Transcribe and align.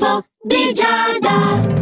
Bravo 0.00 0.24
di 0.42 0.72
Giada. 0.72 1.78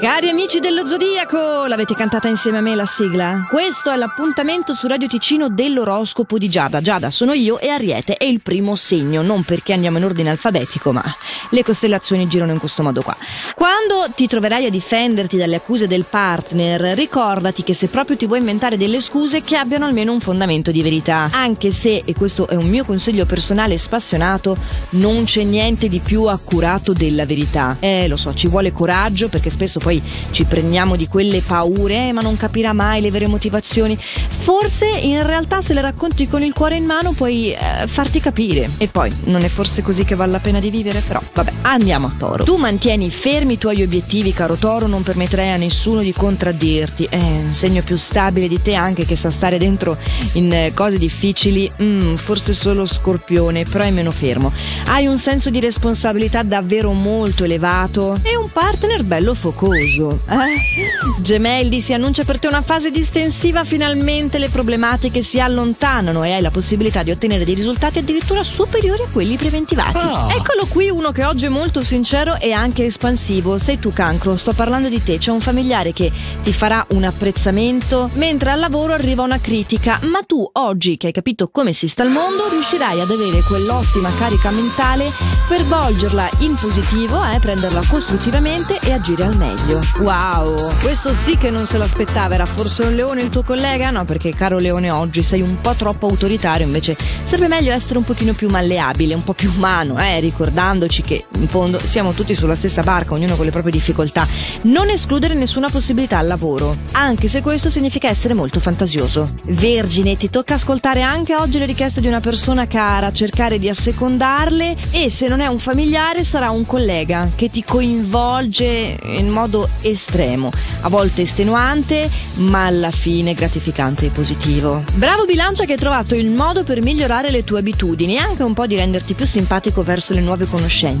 Cari 0.00 0.28
amici 0.28 0.60
dello 0.60 0.86
Zodiaco, 0.86 1.66
l'avete 1.66 1.94
cantata 1.94 2.28
insieme 2.28 2.58
a 2.58 2.60
me 2.60 2.74
la 2.74 2.86
sigla? 2.86 3.46
Questo 3.50 3.90
è 3.90 3.96
l'appuntamento 3.96 4.72
su 4.72 4.86
Radio 4.86 5.08
Ticino 5.08 5.48
dell'oroscopo 5.50 6.38
di 6.38 6.48
Giada. 6.48 6.80
Giada 6.80 7.10
sono 7.10 7.32
io 7.32 7.58
e 7.58 7.68
Ariete 7.68 8.16
è 8.16 8.24
il 8.24 8.40
primo 8.40 8.76
segno, 8.76 9.20
non 9.20 9.42
perché 9.42 9.72
andiamo 9.72 9.98
in 9.98 10.04
ordine 10.04 10.30
alfabetico, 10.30 10.92
ma 10.92 11.04
le 11.50 11.64
costellazioni 11.64 12.28
girano 12.28 12.52
in 12.52 12.58
questo 12.58 12.82
modo 12.82 13.02
qua. 13.02 13.16
Quando 13.54 14.06
ti 14.14 14.26
troverai 14.26 14.66
a 14.66 14.70
difenderti 14.70 15.36
dalle 15.36 15.56
accuse 15.56 15.86
del 15.86 16.04
partner, 16.08 16.80
ricordati 16.94 17.62
che 17.62 17.74
se 17.74 17.88
proprio 17.88 18.16
ti 18.16 18.26
vuoi 18.26 18.38
inventare 18.38 18.76
delle 18.76 19.00
scuse 19.00 19.42
che 19.42 19.56
abbiano 19.56 19.86
almeno 19.86 20.12
un 20.12 20.20
fondamento 20.20 20.70
di 20.70 20.82
verità. 20.82 21.28
Anche 21.32 21.70
se, 21.70 22.02
e 22.04 22.14
questo 22.14 22.48
è 22.48 22.54
un 22.54 22.68
mio 22.68 22.84
consiglio 22.84 23.26
personale 23.26 23.78
spassionato, 23.78 24.56
non 24.90 25.24
c'è 25.24 25.42
niente 25.42 25.88
di 25.88 26.00
più 26.00 26.24
accurato 26.24 26.92
della 26.92 27.26
verità. 27.26 27.76
Eh, 27.80 28.08
lo 28.08 28.16
so, 28.16 28.34
ci 28.34 28.48
vuole 28.48 28.72
coraggio 28.72 29.28
perché 29.28 29.50
spesso 29.50 29.78
poi 29.78 30.02
ci 30.30 30.44
prendiamo 30.44 30.96
di 30.96 31.08
quelle 31.08 31.40
paure, 31.40 32.08
eh, 32.08 32.12
ma 32.12 32.20
non 32.20 32.36
capirà 32.36 32.72
mai 32.72 33.00
le 33.00 33.10
vere 33.10 33.26
motivazioni. 33.26 33.96
Forse 33.96 34.86
in 34.86 35.24
realtà 35.26 35.60
se 35.60 35.74
le 35.74 35.80
racconti 35.80 36.28
con 36.28 36.42
il 36.42 36.52
cuore 36.52 36.76
in 36.76 36.84
mano 36.84 37.12
puoi 37.12 37.52
eh, 37.52 37.86
farti 37.86 38.20
capire. 38.20 38.70
E 38.78 38.88
poi 38.88 39.14
non 39.24 39.44
è 39.44 39.48
forse 39.48 39.82
così 39.82 40.04
che 40.04 40.14
vale 40.14 40.32
la 40.32 40.40
pena 40.40 40.60
di 40.60 40.70
vivere? 40.70 41.02
Però 41.06 41.20
vabbè, 41.32 41.52
andiamo 41.62 42.06
a 42.06 42.12
Toro. 42.16 42.44
Tu 42.44 42.56
mantieni 42.56 43.10
fermi 43.10 43.54
i 43.54 43.58
tuoi 43.58 43.82
obiettivi, 43.82 44.32
caro 44.32 44.56
Toro, 44.56 44.86
non 44.86 45.02
permetterai 45.02 45.50
a 45.50 45.56
nessuno 45.56 46.00
di 46.00 46.12
contraddirti. 46.12 47.04
È 47.04 47.16
un 47.16 47.52
segno 47.52 47.82
più 47.82 47.96
stabile 47.96 48.48
di 48.48 48.60
te 48.62 48.74
anche 48.74 49.04
che 49.04 49.16
sa 49.16 49.30
stare 49.30 49.58
dentro 49.58 49.96
in 50.32 50.52
eh, 50.52 50.72
cose 50.74 50.98
difficili. 50.98 51.70
Mm, 51.82 52.14
forse 52.14 52.52
solo 52.52 52.84
Scorpione, 52.84 53.64
però 53.64 53.84
è 53.84 53.90
meno 53.90 54.10
fermo. 54.10 54.52
Hai 54.86 55.06
un 55.06 55.18
senso 55.18 55.50
di 55.50 55.60
responsabilità 55.60 56.42
davvero 56.42 56.92
molto 56.92 57.44
elevato 57.44 58.18
e 58.22 58.36
un 58.36 58.50
partner 58.50 59.04
bello 59.04 59.34
focoso. 59.34 60.20
Eh? 60.28 61.20
Gemelli, 61.20 61.80
si 61.80 61.94
annuncia 61.94 62.24
per 62.24 62.38
te 62.38 62.46
una 62.46 62.62
fase 62.62 62.90
distensiva, 62.90 63.64
finalmente 63.64 64.38
le 64.38 64.48
problematiche 64.48 65.22
si 65.22 65.40
allontanano 65.40 66.24
e 66.24 66.32
hai 66.32 66.40
la 66.40 66.50
possibilità 66.50 67.02
di 67.02 67.10
ottenere 67.10 67.44
dei 67.44 67.54
risultati 67.54 67.98
addirittura 67.98 68.42
superiori 68.42 69.02
a 69.02 69.08
quelli 69.10 69.36
preventivati. 69.36 69.96
Oh. 69.98 70.28
Eccolo 70.30 70.66
qui 70.68 70.88
uno 70.90 71.12
che 71.12 71.19
oggi 71.24 71.46
è 71.46 71.48
molto 71.48 71.82
sincero 71.82 72.38
e 72.38 72.52
anche 72.52 72.84
espansivo. 72.84 73.58
Sei 73.58 73.78
tu 73.78 73.92
cancro, 73.92 74.36
sto 74.36 74.52
parlando 74.52 74.88
di 74.88 75.02
te. 75.02 75.18
C'è 75.18 75.30
un 75.30 75.40
familiare 75.40 75.92
che 75.92 76.10
ti 76.42 76.52
farà 76.52 76.86
un 76.90 77.04
apprezzamento, 77.04 78.08
mentre 78.14 78.50
al 78.50 78.60
lavoro 78.60 78.92
arriva 78.92 79.22
una 79.22 79.40
critica, 79.40 79.98
ma 80.02 80.22
tu 80.22 80.48
oggi 80.52 80.96
che 80.96 81.08
hai 81.08 81.12
capito 81.12 81.48
come 81.48 81.72
si 81.72 81.88
sta 81.88 82.02
al 82.02 82.10
mondo 82.10 82.48
riuscirai 82.48 83.00
ad 83.00 83.10
avere 83.10 83.42
quell'ottima 83.42 84.10
carica 84.18 84.50
mentale 84.50 85.12
per 85.48 85.64
volgerla 85.64 86.28
in 86.38 86.54
positivo, 86.54 87.20
eh, 87.24 87.38
prenderla 87.40 87.82
costruttivamente 87.88 88.78
e 88.82 88.92
agire 88.92 89.24
al 89.24 89.36
meglio. 89.36 89.80
Wow, 89.98 90.54
questo 90.80 91.12
sì 91.14 91.36
che 91.36 91.50
non 91.50 91.66
se 91.66 91.76
l'aspettava, 91.76 92.34
era 92.34 92.44
forse 92.44 92.84
un 92.84 92.94
leone 92.94 93.22
il 93.22 93.30
tuo 93.30 93.42
collega? 93.42 93.90
No, 93.90 94.04
perché 94.04 94.32
caro 94.32 94.58
leone 94.58 94.90
oggi 94.90 95.22
sei 95.22 95.40
un 95.40 95.60
po' 95.60 95.74
troppo 95.74 96.06
autoritario, 96.06 96.64
invece 96.64 96.96
sarebbe 97.24 97.48
meglio 97.48 97.72
essere 97.72 97.98
un 97.98 98.04
pochino 98.04 98.32
più 98.32 98.48
malleabile, 98.48 99.14
un 99.14 99.24
po' 99.24 99.32
più 99.32 99.50
umano, 99.54 99.98
eh, 99.98 100.20
ricordandoci 100.20 101.02
che 101.10 101.24
in 101.40 101.48
fondo 101.48 101.80
siamo 101.80 102.12
tutti 102.12 102.36
sulla 102.36 102.54
stessa 102.54 102.84
barca, 102.84 103.14
ognuno 103.14 103.34
con 103.34 103.44
le 103.44 103.50
proprie 103.50 103.72
difficoltà. 103.72 104.24
Non 104.62 104.90
escludere 104.90 105.34
nessuna 105.34 105.68
possibilità 105.68 106.18
al 106.18 106.28
lavoro, 106.28 106.76
anche 106.92 107.26
se 107.26 107.40
questo 107.40 107.68
significa 107.68 108.08
essere 108.08 108.32
molto 108.32 108.60
fantasioso. 108.60 109.28
Vergine, 109.46 110.16
ti 110.16 110.30
tocca 110.30 110.54
ascoltare 110.54 111.02
anche 111.02 111.34
oggi 111.34 111.58
le 111.58 111.66
richieste 111.66 112.00
di 112.00 112.06
una 112.06 112.20
persona 112.20 112.68
cara, 112.68 113.12
cercare 113.12 113.58
di 113.58 113.68
assecondarle 113.68 114.76
e 114.92 115.10
se 115.10 115.26
non 115.26 115.40
è 115.40 115.48
un 115.48 115.58
familiare 115.58 116.22
sarà 116.22 116.50
un 116.50 116.64
collega 116.64 117.30
che 117.34 117.50
ti 117.50 117.64
coinvolge 117.64 118.96
in 119.02 119.30
modo 119.30 119.68
estremo, 119.80 120.52
a 120.82 120.88
volte 120.88 121.22
estenuante, 121.22 122.08
ma 122.34 122.66
alla 122.66 122.92
fine 122.92 123.34
gratificante 123.34 124.06
e 124.06 124.10
positivo. 124.10 124.84
Bravo 124.94 125.24
bilancia 125.24 125.64
che 125.64 125.72
hai 125.72 125.78
trovato 125.78 126.14
il 126.14 126.30
modo 126.30 126.62
per 126.62 126.80
migliorare 126.80 127.32
le 127.32 127.42
tue 127.42 127.58
abitudini 127.58 128.14
e 128.14 128.18
anche 128.18 128.44
un 128.44 128.54
po' 128.54 128.68
di 128.68 128.76
renderti 128.76 129.14
più 129.14 129.26
simpatico 129.26 129.82
verso 129.82 130.14
le 130.14 130.20
nuove 130.20 130.46
conoscenze. 130.46 130.98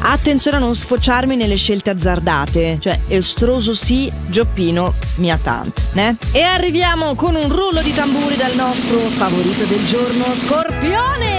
Attenzione 0.00 0.56
a 0.56 0.60
non 0.60 0.74
sfociarmi 0.74 1.36
nelle 1.36 1.56
scelte 1.56 1.90
azzardate, 1.90 2.78
cioè 2.80 2.98
estroso 3.08 3.72
sì, 3.72 4.10
gioppino 4.26 4.94
mia 5.16 5.38
tante, 5.42 5.82
né? 5.92 6.16
E 6.32 6.42
arriviamo 6.42 7.14
con 7.14 7.34
un 7.34 7.48
rullo 7.48 7.82
di 7.82 7.92
tamburi 7.92 8.36
dal 8.36 8.54
nostro 8.54 8.98
favorito 8.98 9.64
del 9.64 9.84
giorno, 9.84 10.34
Scorpione! 10.34 11.33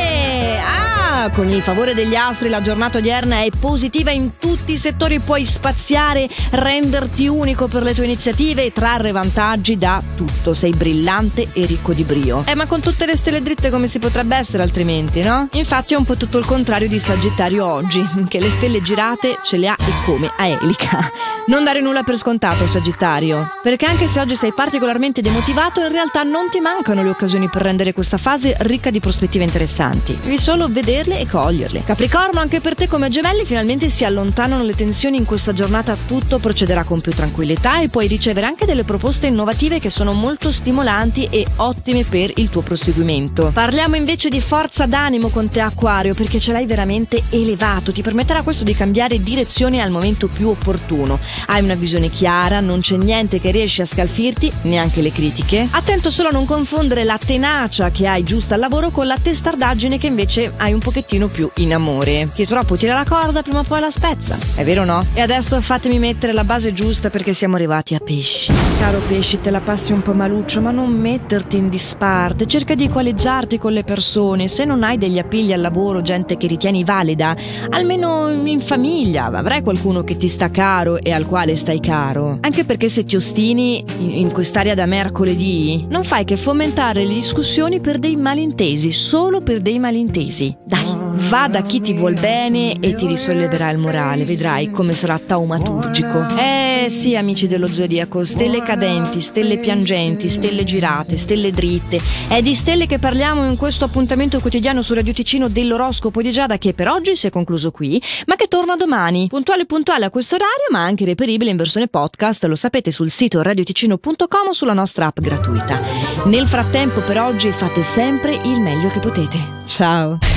Con 1.34 1.50
il 1.50 1.62
favore 1.62 1.94
degli 1.94 2.16
astri 2.16 2.50
la 2.50 2.62
giornata 2.62 3.00
odierna 3.00 3.42
è 3.42 3.50
positiva 3.60 4.12
in 4.12 4.38
tutti 4.38 4.74
i 4.74 4.78
settori, 4.78 5.20
puoi 5.20 5.44
spaziare, 5.44 6.30
renderti 6.52 7.28
unico 7.28 7.68
per 7.68 7.84
le 7.84 7.94
tue 7.94 8.06
iniziative 8.06 8.64
e 8.64 8.72
trarre 8.72 9.12
vantaggi 9.12 9.78
da 9.78 10.02
tutto, 10.16 10.54
sei 10.54 10.72
brillante 10.72 11.50
e 11.52 11.66
ricco 11.66 11.94
di 11.94 12.04
brio. 12.04 12.44
Eh 12.48 12.56
ma 12.56 12.68
con 12.68 12.80
tutte 12.80 13.06
le 13.06 13.18
stelle 13.18 13.42
dritte 13.42 13.70
come 13.70 13.88
si 13.88 14.00
potrebbe 14.00 14.38
essere 14.38 14.64
altrimenti, 14.64 15.24
no? 15.24 15.50
Infatti 15.54 15.94
è 15.94 15.98
un 15.98 16.06
po' 16.06 16.16
tutto 16.16 16.38
il 16.38 16.46
contrario 16.46 16.88
di 16.88 17.00
Sagittario 17.00 17.66
oggi, 17.66 18.08
che 18.28 18.40
le 18.40 18.50
stelle 18.50 18.82
girate 18.82 19.40
ce 19.44 19.58
le 19.58 19.68
ha 19.68 19.76
e 19.78 19.92
come 20.06 20.32
a 20.38 20.46
elica. 20.46 21.12
Non 21.48 21.64
dare 21.64 21.82
nulla 21.82 22.04
per 22.04 22.18
scontato, 22.18 22.66
Sagittario, 22.66 23.52
perché 23.62 23.86
anche 23.86 24.08
se 24.08 24.20
oggi 24.20 24.36
sei 24.36 24.54
particolarmente 24.54 25.22
demotivato, 25.22 25.82
in 25.82 25.92
realtà 25.92 26.24
non 26.24 26.50
ti 26.50 26.60
mancano 26.60 27.04
le 27.04 27.10
occasioni 27.10 27.50
per 27.50 27.62
rendere 27.62 27.94
questa 27.94 28.18
fase 28.18 28.56
ricca 28.60 28.90
di 28.90 29.00
prospettive 29.00 29.44
interessanti. 29.44 30.18
Devi 30.22 30.40
solo 30.40 30.68
vederle 30.68 31.15
e 31.20 31.28
coglierle. 31.28 31.84
Capricorno, 31.84 32.40
anche 32.40 32.62
per 32.62 32.76
te 32.76 32.88
come 32.88 33.10
gemelli 33.10 33.46
finalmente 33.46 33.90
si 33.90 34.06
allontanano 34.06 34.64
le 34.64 34.74
tensioni 34.74 35.18
in 35.18 35.26
questa 35.26 35.54
giornata, 35.54 35.96
tutto 36.08 36.40
procederà 36.40 36.84
con 36.84 37.02
più 37.02 37.12
tranquillità 37.12 37.82
e 37.82 37.90
puoi 37.90 38.08
ricevere 38.08 38.46
anche 38.46 38.66
delle 38.66 38.84
proposte 38.84 39.28
innovative 39.28 39.80
che 39.80 39.90
sono 39.90 40.14
molto 40.14 40.52
stimolanti 40.52 41.28
e 41.30 41.46
ottime 41.58 42.04
per 42.04 42.32
il 42.36 42.50
tuo 42.50 42.62
proseguimento. 42.62 43.52
Parliamo 43.54 43.96
invece 43.96 44.30
di 44.30 44.42
forza 44.42 44.86
d'animo 44.86 45.30
con 45.30 45.50
te 45.50 45.62
Acquario, 45.62 46.14
perché 46.14 46.40
ce 46.40 46.52
l'hai 46.52 46.66
veramente 46.66 47.24
elevato, 47.30 47.92
ti 47.92 48.02
permetterà 48.02 48.42
questo 48.42 48.64
di 48.64 48.76
cambiare 48.76 49.22
direzione 49.22 49.82
al 49.82 49.92
momento 49.92 50.28
più 50.28 50.50
opportuno 50.50 51.20
hai 51.48 51.64
una 51.64 51.76
visione 51.76 52.10
chiara, 52.10 52.60
non 52.60 52.80
c'è 52.80 52.98
niente 52.98 53.40
che 53.40 53.52
riesce 53.52 53.84
a 53.84 53.86
scalfirti, 53.86 54.52
neanche 54.64 55.02
le 55.02 55.12
critiche. 55.12 55.68
Attento 55.72 56.10
solo 56.10 56.30
a 56.30 56.32
non 56.32 56.46
confondere 56.46 57.04
la 57.04 57.20
tenacia 57.24 57.92
che 57.92 58.08
hai 58.08 58.24
giusta 58.24 58.56
al 58.56 58.60
lavoro 58.60 58.90
con 58.90 59.08
la 59.08 59.18
testardaggine 59.22 59.98
che 59.98 60.08
invece 60.08 60.52
hai 60.58 60.74
un 60.74 60.80
pochettino 60.80 61.05
più 61.28 61.50
in 61.58 61.74
amore. 61.74 62.30
Chi 62.34 62.46
troppo 62.46 62.78
tira 62.78 62.96
la 62.96 63.04
corda 63.04 63.42
prima 63.42 63.60
o 63.60 63.64
poi 63.64 63.82
la 63.82 63.90
spezza, 63.90 64.38
è 64.56 64.64
vero 64.64 64.84
o 64.84 64.86
no? 64.86 65.06
E 65.14 65.20
adesso 65.20 65.60
fatemi 65.60 66.00
mettere 66.00 66.32
la 66.32 66.46
base 66.46 66.72
giusta 66.72 67.10
perché 67.10 67.34
siamo 67.34 67.56
arrivati 67.56 67.96
a 67.96 68.00
pesci. 68.00 68.54
Caro 68.80 69.02
pesci, 69.08 69.42
te 69.42 69.52
la 69.52 69.60
passi 69.60 69.92
un 69.92 70.02
po' 70.02 70.14
maluccio, 70.14 70.62
ma 70.62 70.72
non 70.72 70.92
metterti 70.92 71.58
in 71.58 71.68
disparte, 71.68 72.46
cerca 72.46 72.76
di 72.76 72.86
equalizzarti 72.86 73.58
con 73.58 73.74
le 73.74 73.84
persone. 73.84 74.48
Se 74.48 74.64
non 74.64 74.84
hai 74.84 74.98
degli 74.98 75.20
appigli 75.20 75.52
al 75.52 75.62
lavoro, 75.62 76.02
gente 76.02 76.38
che 76.38 76.48
ritieni 76.48 76.86
valida, 76.86 77.36
almeno 77.70 78.30
in 78.32 78.62
famiglia 78.62 79.26
avrai 79.26 79.62
qualcuno 79.62 80.04
che 80.04 80.16
ti 80.16 80.30
sta 80.30 80.50
caro 80.50 80.98
e 80.98 81.12
al 81.12 81.24
al 81.26 81.32
quale 81.32 81.56
stai 81.56 81.80
caro. 81.80 82.38
Anche 82.42 82.64
perché 82.64 82.88
se 82.88 83.04
ti 83.04 83.16
ostini 83.16 83.84
in, 83.98 84.12
in 84.12 84.32
quest'area 84.32 84.76
da 84.76 84.86
mercoledì, 84.86 85.86
non 85.90 86.04
fai 86.04 86.24
che 86.24 86.38
fomentare 86.38 87.04
le 87.04 87.14
discussioni 87.14 87.82
per 87.82 87.98
dei 87.98 88.16
malintesi, 88.16 88.92
solo 88.92 89.42
per 89.42 89.60
dei 89.60 89.80
malintesi. 89.80 90.56
Dai, 90.64 90.95
va 90.96 91.48
da 91.48 91.64
chi 91.64 91.82
ti 91.82 91.94
vuol 91.94 92.14
bene 92.14 92.80
e 92.80 92.96
ti 92.96 93.08
risolleverà 93.08 93.70
il 93.70 93.78
morale, 93.78 94.26
vedrai 94.26 94.72
come 94.72 94.94
sarà 94.94 95.20
taumaturgico. 95.20 96.36
Eh 96.38 96.88
sì, 96.90 97.16
amici 97.16 97.48
dello 97.48 97.72
zodiaco, 97.72 98.24
stelle 98.24 98.62
cadenti, 98.62 99.22
stelle 99.22 99.58
piangenti, 99.58 100.30
stelle 100.30 100.64
girate, 100.64 101.18
stelle 101.18 101.52
dritte. 101.52 102.00
È 102.28 102.42
di 102.42 102.54
stelle 102.56 102.86
che 102.86 103.00
parliamo 103.00 103.46
in 103.46 103.58
questo 103.58 103.86
appuntamento 103.86 104.40
quotidiano 104.40 104.82
su 104.82 104.94
Radio 104.94 105.14
Ticino 105.14 105.48
dell'oroscopo 105.48 106.22
di 106.22 106.32
Giada 106.32 106.58
che 106.58 106.74
per 106.74 106.88
oggi 106.88 107.16
si 107.16 107.28
è 107.28 107.30
concluso 107.30 107.72
qui, 107.72 108.02
ma 108.28 108.36
che 108.36 108.48
torna 108.48 108.76
domani, 108.76 109.28
puntuale 109.28 109.66
puntuale 109.66 110.06
a 110.06 110.10
questo 110.10 110.36
orario, 110.36 110.68
ma 110.72 110.84
anche 110.84 111.06
reperibile 111.06 111.52
in 111.52 111.58
versione 111.58 111.88
podcast, 111.88 112.46
lo 112.46 112.56
sapete 112.56 112.92
sul 112.92 113.10
sito 113.10 113.42
radioticino.com 113.42 114.48
o 114.48 114.54
sulla 114.54 114.74
nostra 114.74 115.08
app 115.08 115.20
gratuita. 115.20 115.80
Nel 116.26 116.46
frattempo 116.46 117.02
per 117.02 117.20
oggi 117.20 117.52
fate 117.52 117.84
sempre 117.84 118.40
il 118.44 118.60
meglio 118.60 118.90
che 118.90 119.00
potete. 119.00 119.64
Ciao! 119.66 120.36